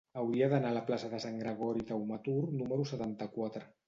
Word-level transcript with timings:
Hauria 0.19 0.45
d'anar 0.51 0.69
a 0.71 0.75
la 0.77 0.81
plaça 0.87 1.09
de 1.11 1.19
Sant 1.25 1.37
Gregori 1.41 1.85
Taumaturg 1.91 2.57
número 2.63 2.87
setanta-quatre. 2.93 3.63